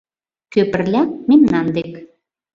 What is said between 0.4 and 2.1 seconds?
Кӧ пырля— мемнан дек